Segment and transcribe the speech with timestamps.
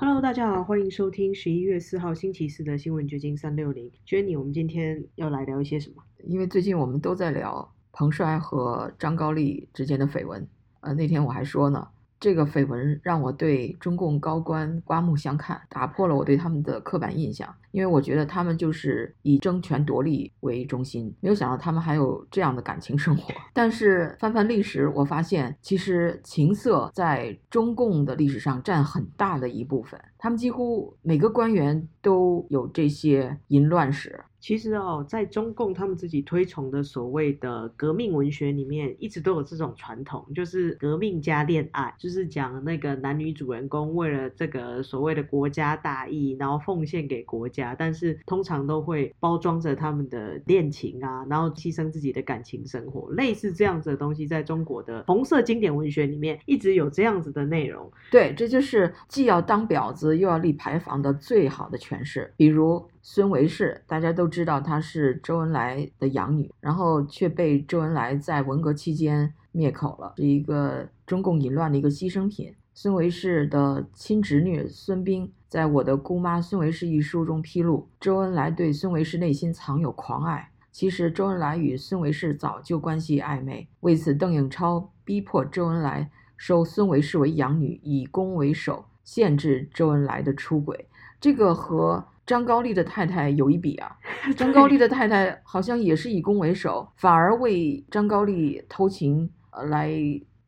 [0.00, 3.90] Hello，大家好，欢迎收听十一月四号星期四的新闻掘金三六零。
[4.06, 6.04] Jenny，我们今天要来聊一些什么？
[6.22, 10.46] 因为最近我们都在聊彭帅和张高丽之间的绯闻，
[10.82, 11.88] 呃，那天我还说呢。
[12.20, 17.48] 这个绯闻让我对中共高官刮目相看，打破了我对他们的刻板印象。
[17.70, 23.32] 因为我觉得他们就是以争权夺利为中心，没有想到他们还有这样的感情生活。
[23.52, 34.18] 但是翻翻历史，我发现其实情色在中共的历史上占很大的一部分，他们几乎每个官员都有这些淫乱史。
[34.40, 57.90] 其实哦，在中共他们自己推崇的所谓的革命文学里面，一直都有这种传统，就是革命加恋爱，就是讲那个男女主人公为了这个所谓的国家大义，然后奉献给国家，但是通常都会包装着他们的恋情啊，然后牺牲自己的感情生活，类似这样子的东西，在中国的红色经典文学里面一直有这样子的内容。
[58.10, 62.88] 对，这就是既要当婊子又要立牌坊的最好的诠释，比如。
[63.02, 72.54] 孙维世，大家都知道她是周恩来的养女，然后却被周恩来在文革期间灭口了，是一个中共淫乱的一个牺牲品。
[72.74, 80.50] 孙维世的亲侄女孙冰，在我的姑妈孙维世一书中披露，周恩来对孙维世内心藏有狂爱。
[80.70, 90.86] 其实周恩来与孙维世早就关系暧昧，为此邓颖超逼迫周恩来收孙维世为养女，以攻为守，限制周恩来的出轨。
[91.20, 92.06] 这个和。
[92.28, 93.96] 张高丽的太太有一比啊，
[94.36, 99.90] 张高丽的太太 好像也是以攻为守，反而为张高丽偷情呃来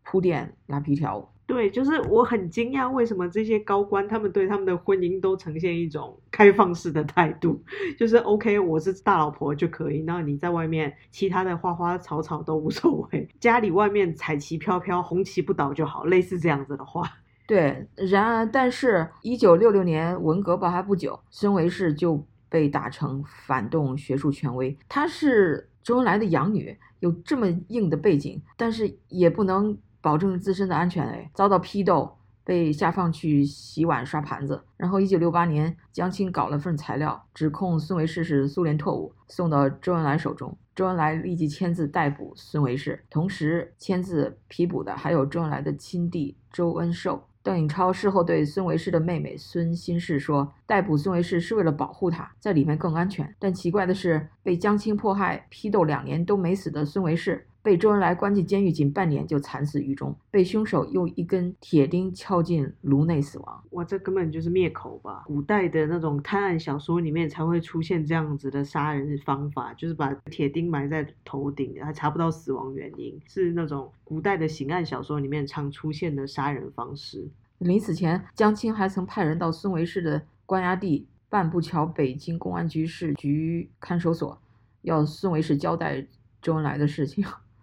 [0.04, 1.26] 铺垫拉皮条。
[1.46, 7.60] 对，就是我很惊讶，为什么这些高官他们对他们的婚姻都呈现一种开放式的态度，
[7.98, 17.02] 就是 OK，我是大老婆就可以，那你在外面其他的花花草草都无所谓，家里外面彩旗飘飘，红旗不倒就好，类似这样子的话。
[17.50, 24.78] 对，然而，但是，一九六六年文革爆发不久，孙维世就被打成反动学术权威。
[24.88, 31.04] 她是周恩来的养女，有这么硬的背景，但是也不能保证自身的安全。
[31.04, 34.62] 哎，遭到批斗，被下放去洗碗刷盘子。
[34.76, 40.56] 然后，一九六八年，江青搞了份材料，指控孙维世是苏联特务，送到周恩来手中。
[40.76, 47.25] 周恩来立即签字逮捕孙维世，同时签字批捕的还有周恩来的亲弟周恩寿。
[47.42, 57.46] 邓颖超事后对孙维世的妹妹孙新世说：“逮捕孙维世是为了保护他，在里面更安全。”但奇怪的是，被江青迫害、批斗两年都没死的孙维世。
[57.62, 63.62] 被周恩来关进监狱仅半年就惨死狱中，被凶手用一根铁钉敲进颅内死亡。
[63.72, 65.25] 哇，这根本就是灭口吧！
[65.26, 77.28] 古代的那种探案小说里面才会出现这样子的杀人方法，就是把铁钉埋在头顶，还查不到死亡原因，是那种古代的刑案小说里面常出现的杀人方式。
[77.59, 84.41] 临死前，江青还曾派人到孙维世的关押地半步桥北京公安局市局看守所，
[84.81, 86.06] 要孙维世交代
[86.41, 87.22] 周恩来的事情。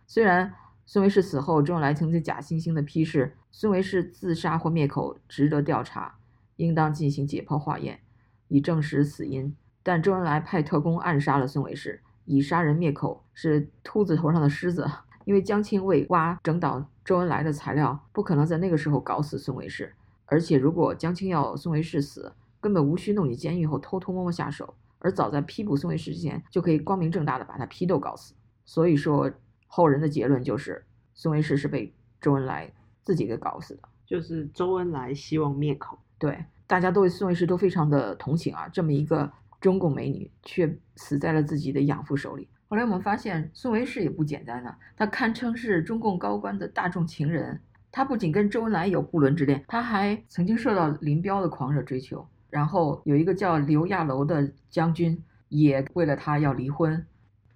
[0.09, 0.53] 虽然
[0.85, 6.15] 孙维世死后，周恩来曾经假惺惺地批示孙维世自杀或灭口值得调查，
[6.55, 7.99] 应当进行解剖化验，
[8.47, 9.53] 以证实死因。
[9.83, 14.89] 但周恩来派特工暗杀了孙维世，以杀人灭口是秃子头上的虱子。
[15.25, 19.93] 因为江青为挖整倒周恩来的材料，不可能在那个时候搞死孙维世。
[20.25, 22.31] 而且，如果江青要孙维世死，
[22.61, 28.33] 根本无需弄进监狱后偷偷摸摸下手，而早在批捕孙维世之前，就可以光明正大的把他批斗搞死。
[28.63, 29.29] 所以说。
[29.67, 30.83] 后人的结论就是，
[31.13, 32.71] 孙维世是被周恩来
[33.03, 35.99] 自己给搞死的，就是周恩来希望灭口。
[36.17, 42.47] 对，大家都对孙维世都非常的同情啊，这么一个中共美女却死在了自己的养父手里。
[42.69, 47.61] 后来我们发现，孙维世也不简单啊，他堪称是中共高官的大众情人。
[47.91, 52.27] 他不仅跟周恩来有不伦之恋，他还曾经受到林彪的狂热追求。
[52.49, 57.05] 然后有一个叫刘亚楼的将军，也为了他要离婚。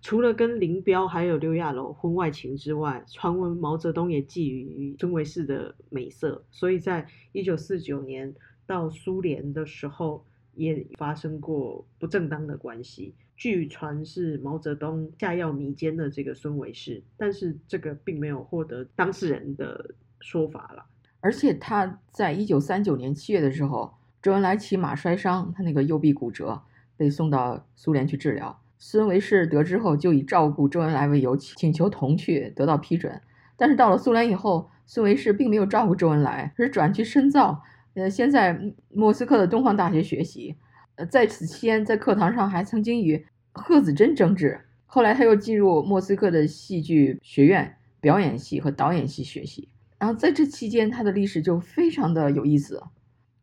[0.01, 8.33] 除了跟林彪还有刘亚楼婚外情之外，传闻毛泽东也觊觎孙维世的美色，所以在一九四九年
[8.65, 10.25] 到苏联的时候，
[10.55, 13.13] 也发生过不正当的关系。
[13.35, 20.85] 据传是毛泽东下药迷奸了这个孙维世，但是这个并没有获得当事人的说法了。
[21.19, 26.59] 而且他在一九三九年七月的时候，周恩来骑马摔伤，他那个右臂骨折，
[26.97, 28.59] 被送到苏联去治疗。
[28.83, 33.21] 孙维世得知后，就以照顾周恩来为由，请求同去，得到批准。
[33.55, 37.61] 但是到了苏联以后，孙维世并没有照顾周恩来，而是转去深造，
[37.93, 40.55] 呃，先在莫斯科的东方大学学习。
[40.95, 44.59] 呃，在此期间，在课堂上还曾经与贺子珍争执。
[44.87, 49.69] 后来他又进入莫斯科的戏剧学院表演系和导演系学习。
[49.99, 52.81] 然后在这期间，他的历史就非常的有意思。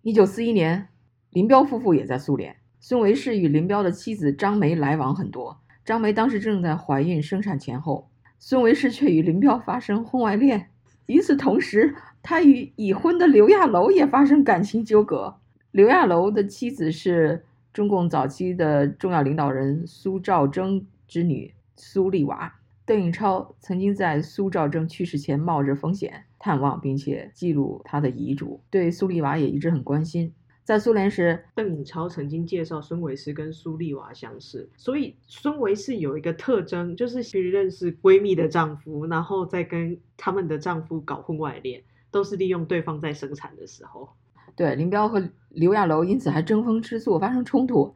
[0.02, 0.88] 一九四一年，
[1.31, 2.56] 林彪夫妇也在苏联。
[2.80, 5.58] 孙维世与林彪的妻子张梅来往很多。
[5.84, 8.08] 张梅当时正在怀孕生产前后，
[8.38, 10.69] 孙维世却与林彪发生婚外恋。
[11.06, 15.38] 与此同时，他与已婚的刘亚楼也发生感情纠葛。
[15.70, 22.54] 刘亚楼的妻子是中共早期的重要领导人苏兆征之女苏丽娃。
[22.84, 30.32] 邓颖超曾经在苏兆征去世前冒着风险探望，并且记录他的遗嘱，对苏丽娃也一直很关心。
[30.69, 44.11] 在苏联时，邓颖超曾经介绍孙维世跟苏丽娃相识，所以孙维世有一个特征，就是去认识闺蜜的丈夫，然后再跟他们的丈夫搞婚外恋，都是利用对方在生产的时候。
[44.55, 47.94] 对林彪和刘亚楼因此还争风吃醋，发生冲突。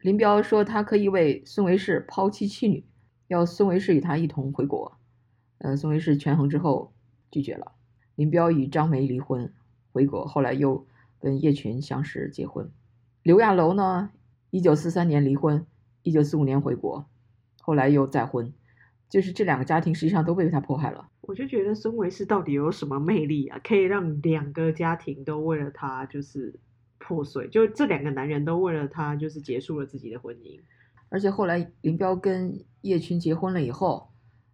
[0.00, 2.84] 林彪说他可以为孙维世抛妻弃女。
[3.28, 4.98] 要孙维世与他一同回国，
[5.58, 6.92] 呃，孙维世权衡之后
[7.30, 7.70] 拒绝了。
[8.16, 9.52] 林彪与张梅离婚，
[9.92, 10.84] 回国，后来又
[11.20, 12.70] 跟叶群相识结婚。
[13.22, 14.10] 刘亚楼呢，
[14.50, 15.66] 一九四三年离婚，
[16.02, 17.04] 一九四五年回国，
[17.60, 18.52] 后来又再婚，
[19.08, 21.08] 就是这两个家庭实际上都被他迫害了。
[21.20, 26.58] 我就觉得孙维世到底有什么魅力啊，可以让两个家庭都为了他就是
[26.98, 30.58] 破碎，就这两个男人都为了他就是结束了自己的婚姻。
[31.08, 34.10] 而且后来林彪跟叶群结婚了以后，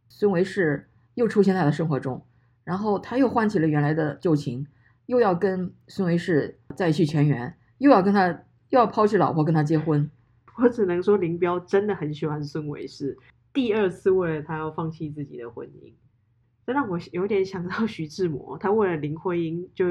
[0.08, 2.26] 孙维世又出现在他的生活中，
[2.64, 4.66] 然后他又唤起了原来的旧情，
[5.06, 8.29] 又要跟孙维世再续前缘，又要跟他
[8.69, 10.11] 又要抛弃老婆跟他结婚。
[10.58, 13.17] 我只能说林彪真的很喜欢孙维世，
[13.53, 15.93] 第二次为了他要放弃自己的婚姻，
[16.67, 19.87] 这让我有点想到徐志摩，他为了林徽因就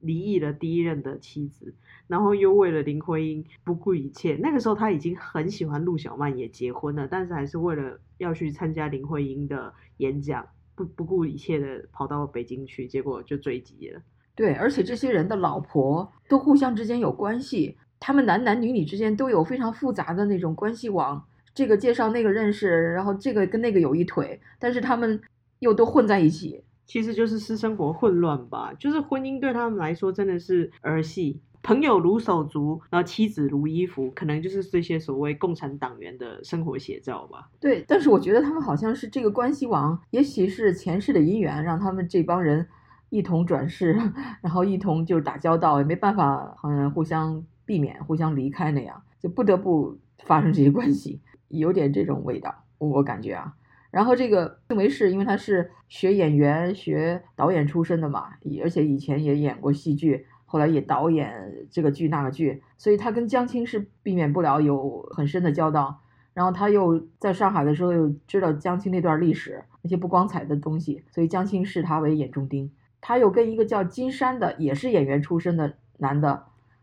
[0.00, 1.74] 离异了第一任的妻子。
[2.06, 14.00] 然后又为了林徽因不顾一切，那个时候他已经很喜欢陆小曼，也结婚了，但是还是为了要去参加林徽因的演讲，不不顾一切的跑到北京去，结果就坠机了。
[14.36, 25.20] 对，而且这些人的老婆都互相之间有关系，他们男男女女之间都有非常复杂的那种关系网，这个介绍那个认识，然后这个跟那个有一腿，但是他们
[25.60, 31.40] 又都混在一起，其实就是私生活混乱吧，就是婚姻对他们来说真的是儿戏。
[31.62, 37.48] 朋友如手足，然后妻子如衣服，可能就是这些所谓共产党员的生活写照吧。
[37.58, 42.68] 对，但是我觉得他们好像是这个关系网，也许是前世的姻缘，让他们这帮人
[43.10, 43.92] 一同转世，
[44.42, 53.54] 然后一同就打交道，也没办法，好像互相避免、互相离开那样，就不得不发生这些关系，有点这种味道，我感觉啊。
[53.90, 58.30] 然后这个邓维世，因为他是学演员、学导演出身的嘛，
[58.62, 60.26] 而且以前也演过戏剧。
[60.48, 66.00] 后来也导演这个剧那个剧，所以他跟江青是避免不了有很深的交道。
[66.34, 72.70] 然后他又在上海的时候又知道江青那段历史那些不光彩的东西，所以江青视他为眼中钉。
[73.06, 76.42] 他又跟一个叫金山的也是演员出身的男的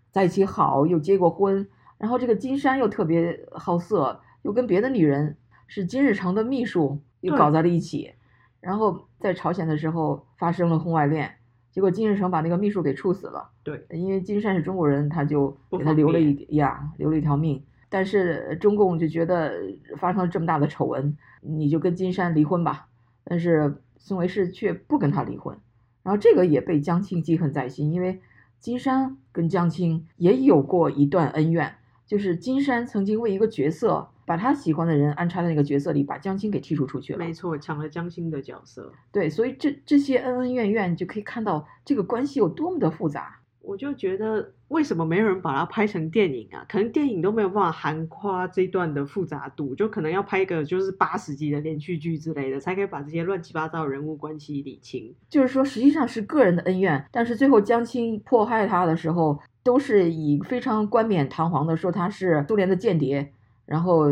[0.09, 1.67] 在一起好，又结过婚。
[1.97, 5.35] 然后这个金山又特别好色，又跟别的女人
[5.67, 8.13] 是金日成的秘书又搞在了一起。
[8.61, 11.29] 然后在朝鲜的时候发生了婚外恋。
[11.71, 13.49] 结果金日成把那个秘书给处死了。
[13.61, 17.61] 对，因为金山是中国人，他就给他留了一呀，留了一条命。
[17.89, 19.51] 但是中共就觉得
[19.97, 22.87] 发生了这么大的丑闻，你就跟金山离婚吧。
[23.25, 25.57] 但是孙维世却不跟他离婚，
[26.03, 28.21] 然后这个也被江青记恨在心，因为
[28.59, 34.09] 金山跟江青也有过一段恩怨，就是金山曾经为一个角色。
[34.25, 37.19] 把他喜欢的人安插在那个角色里，把江青给剔除出去了。
[37.19, 38.89] 没错，抢了江青的角色。
[39.11, 43.41] 对，所以这这些恩恩怨怨就可以看到这个关系有多么的复杂。
[43.63, 46.65] 我就觉得，为什么没有人把它拍成电影啊？
[46.67, 55.15] 可能电影都没有办法含夸这段的复杂度，就可能要拍一个就是八十集的连续剧之类的，才可以把这些乱七八糟人物关系理清。
[55.29, 63.31] 就是说，实际上是个人的恩怨，但是最后江青迫害他的时候，都是以非常冠冕堂皇的说他是苏联的间谍。
[63.65, 64.09] 然后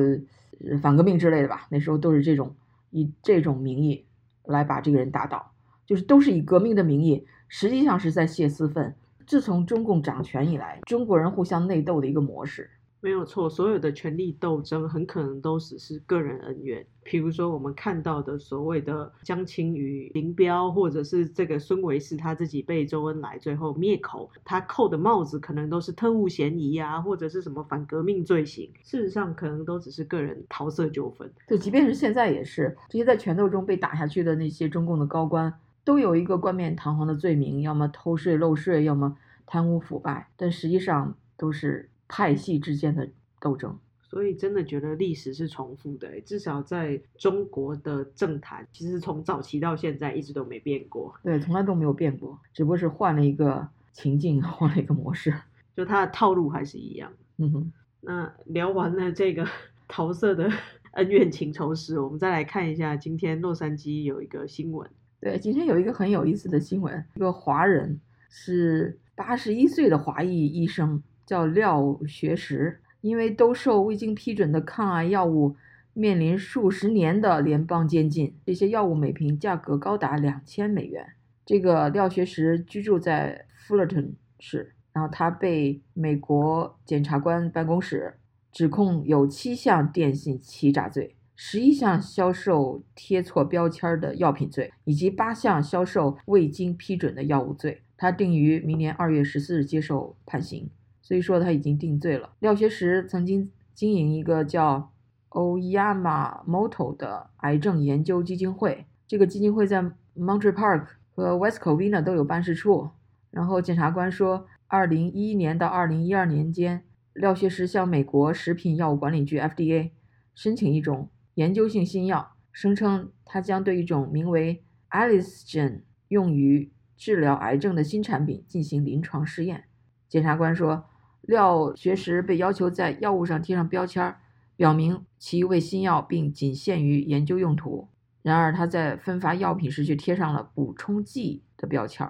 [0.81, 2.55] 反革命之类的吧，那时候都是这种
[2.91, 4.05] 以这种名义
[4.45, 5.51] 来把这个人打倒，
[5.85, 8.95] 就是都是以革命的名义，实际上是在泄私愤。
[9.31, 12.69] 自从中共掌权以来，中国人互相内斗的一个模式。
[12.99, 16.85] 没有错，所有的权力斗争很可能都只是个人恩怨。
[17.01, 28.69] 比如说，我们看到的所谓的江青与林彪，或者是这个孙维世他自己被周恩来最后灭口，他扣的帽子可能都是特务嫌疑啊，或者是什么反革命罪行。
[28.83, 31.31] 事实上，可能都只是个人桃色纠纷。
[31.47, 41.87] 对，即便是现在也是，这些在权斗中被打下去的那些中共的高官，都有一个冠冕堂皇的罪名，要么偷税漏税，要么贪污腐败，但实际上都是。
[42.13, 43.09] 派系之间的
[43.39, 46.19] 斗争，所以真的觉得历史是重复的。
[46.19, 51.15] 至少在中国的政坛，其实从早期到现在一直都没变过。
[51.23, 55.33] 对，从来都没有变过，只不过是换了一个情境，换了一个模式。
[55.73, 57.13] 就它的套路还是一样。
[57.37, 57.71] 嗯哼，
[58.01, 59.47] 那聊完了这个
[59.87, 60.51] 桃色的
[60.91, 64.89] 恩怨情仇史，我们再来看一下今天洛杉矶有一个新闻。
[65.21, 75.55] 对，今天有一个很有意思的新闻，一个华人是八十一岁的华裔医生，叫廖学石，因为兜售未经批准的抗癌药物，
[75.93, 78.33] 面临数十年的联邦监禁。
[78.43, 81.05] 这些药物每瓶价格高达两千美元。
[81.45, 88.15] 这个廖学石居住在 Fullerton 市，然后他被美国检察官办公室
[88.51, 91.15] 指控有七项电信欺诈罪。
[91.43, 100.69] 十一项销售贴错标签的药品罪，以及八项销售未经批准的药物罪，他定于明年二月十四日接受判刑。
[101.01, 102.29] 所以说他已经定罪了。
[102.41, 104.91] 廖学石曾经经营一个叫
[105.31, 109.81] Oyama Moto 的癌症研究基金会，这个基金会在
[110.15, 112.91] Montre Park 和 West Covina 都有办事处。
[113.31, 116.83] 然后检察官说，二零一一年到二零一二年间，
[117.13, 119.89] 廖学石向美国食品药物管理局 FDA
[120.35, 121.09] 申请一种。
[121.41, 129.63] 研究性新药声称，它将对一种名为 Alisgen 用于治疗癌症的新产品进行临床试验。
[130.07, 130.85] 检察官说，
[131.21, 134.15] 廖学时被要求在药物上贴上标签，
[134.55, 137.87] 表明其为新药并仅限于研究用途。
[138.21, 142.07] 然而，他在分发药品时却贴上了补充剂的标签，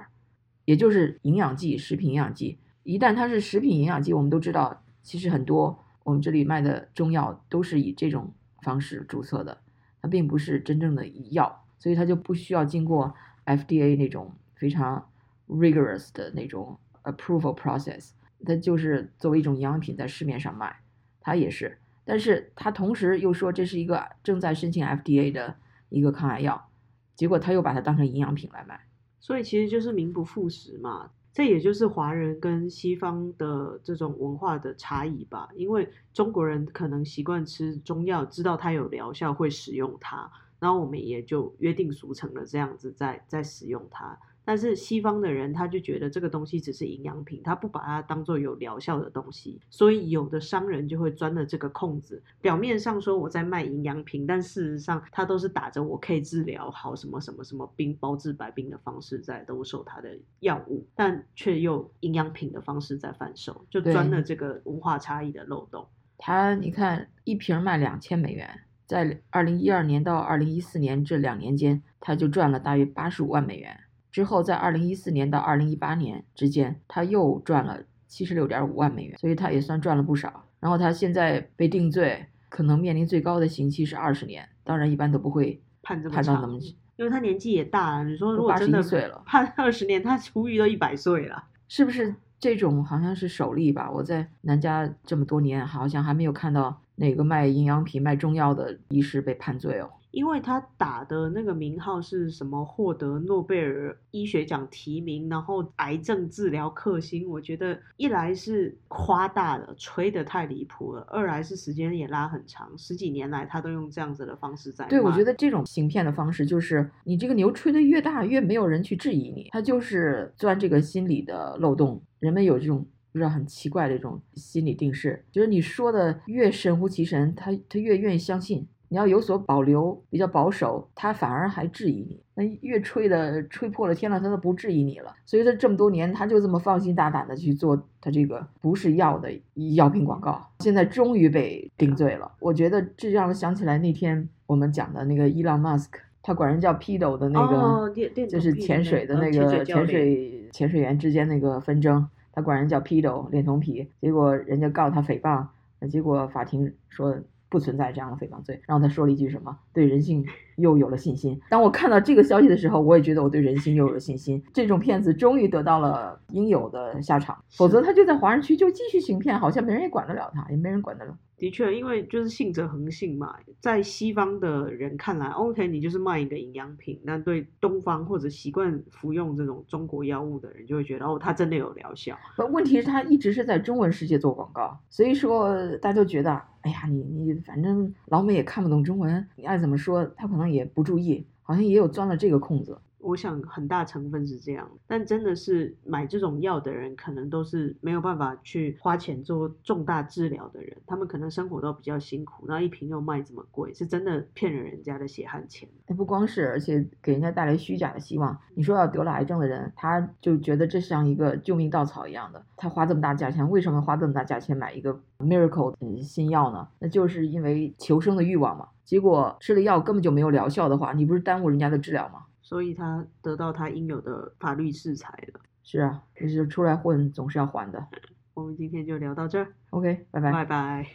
[0.65, 2.59] 也就是营养剂、食品营养剂。
[2.83, 8.33] 一旦它是食品营养剂，我们都知道，其实很多我们这里卖的中药都是以这种。
[8.62, 9.58] 方式注册的，
[10.01, 13.13] 它并不是真正的药，所以它就不需要经过
[13.46, 15.10] FDA 那种非常
[15.48, 18.12] rigorous 的那种 approval process，
[18.46, 20.75] 它就是作为一种营养品在市面上卖，
[21.20, 25.56] 它也是，但是它同时又说这是一个正在申请 FDA 的
[25.89, 26.70] 一个抗癌药，
[27.15, 28.80] 结果他又把它当成营养品来卖，
[29.20, 31.12] 所以其实就是名不副实嘛。
[31.33, 44.19] 这也就是华人跟西方的这种文化的差异吧，因为中国人可能习惯吃中药，知道它有疗效，会使用它，然后我们也就约定俗成了这样子在在使用它。
[44.43, 65.88] 但是西方的人他就觉得这个东西只是营养品，他不把它当做有疗效的东西，所以有的商人就会钻了这个空子，表面上说我在卖营养品，但事实上他都是打着我可以治疗好什么什么什么病、包治百病的方式在兜售他的药物，但却用营养品的方式在贩售，就钻了这个文化差异的漏洞。
[66.17, 73.79] 他你看一瓶卖两千美元，在二零一二年到二零一四年这两年间，他就赚了大约八十五万美元。
[74.12, 80.46] 之后，在二零一四年到二零一八年之间，他又赚了七十六点五万美元，所以他也算赚了不少。
[80.60, 84.48] 然后他现在被定罪，可能面临最高的刑期是二十年。
[84.63, 86.60] 当然，一般都不会判这么判到那么，
[86.98, 88.03] 因为他年纪也大了。
[88.03, 88.84] 你说如果真的
[89.25, 92.13] 判二十年，他出狱都一百岁了，是不是？
[92.39, 93.89] 这种好像是首例吧？
[93.91, 99.88] 我在南加这么多年，好像还没有看到哪个卖营养品、卖中药的医师被判罪哦。
[100.12, 102.63] 因为他打的那个名号是什么？
[102.63, 107.27] 获得诺贝尔医学奖提名，然后癌症治疗克星。
[107.30, 114.86] 我觉得一来是夸大了，吹得太离谱了；二来是时间也拉很长，十几年来他都用这样子的方式在。
[114.88, 122.01] 对，我觉得这种行骗的方式就是你这个牛吹得越大，越没有人去质疑你，他就是钻这个心理的漏洞。
[122.20, 128.68] 人们有这种不知道很奇怪的这种心理定势，就是你说的越神乎其神，他他越愿意相信。
[128.91, 132.21] 你要有所保留，比较保守，他反而还质疑你。
[132.33, 135.15] 那越吹的吹破了天了，他都不质疑你了。
[135.25, 139.31] 所以他这么多年，他就这么放心大胆的去做他这个不是药的
[139.77, 140.45] 药品广告。
[140.60, 142.29] 现在终于被定罪了。
[142.41, 147.89] 我觉得这让我想起来那天我们讲的那个伊朗马斯克，他管人叫 Pedo 的那个，
[148.27, 155.48] 就是潜水的那个潜水潜水员之间那个纷争，他管人叫 Pedo 恋童癖，结果人家告他诽谤，
[155.89, 157.17] 结果法庭说。
[157.51, 158.60] 不存在这样的诽谤罪。
[158.65, 159.55] 然后他说了一句什么？
[159.74, 161.39] 对人性又有了信心。
[161.50, 164.41] 当我看到这个消息的时候，我也觉得我对人性又有了信心。
[164.53, 171.15] 这种骗子终于得到了应有的下场，否则他就在华人区就继续行骗，好像没人也管得了他，也没人管得了。
[171.41, 177.01] 的确，因为就是信者恒信嘛，在西方的人看来，OK，你就是卖一个营养品。
[177.03, 182.15] 那对东方或者习惯服用这种中国药物的人，就会觉得哦，它真的有疗效。
[182.51, 186.31] 问题是，他一直是在中文世界做广告，所以说大家都觉得，
[186.62, 192.77] 哎呀，你你反正老美也看不懂中文，你爱怎么说，他可能也不注意，好像也有钻了这个空子。
[193.01, 205.67] 我想很大成分是这样，但真的是买这种药的人，可能都是没有办法去花钱做重大治疗的人，他们可能生活都比较辛苦，然后一瓶又卖这么贵，是真的骗了人家的血汗钱。
[205.88, 208.38] 哎，不光是，而且给人家带来虚假的希望。
[208.55, 216.67] 你说要得了癌症的人，他就觉得这像一个救命稻草一样的，他花这么大价钱，为什么花这么大价钱买一个 miracle 新药呢？
[216.79, 218.67] 那就是因为求生的欲望嘛。
[218.84, 222.25] 结果吃了药根本就没有疗效的话，你不是耽误人家的治疗吗？
[222.51, 225.39] 所以他得到他应有的法律制裁了。
[225.63, 227.88] 是啊，就是出来混总是要还的。
[228.34, 230.86] 我们今天就聊到这儿，OK，拜拜，拜拜。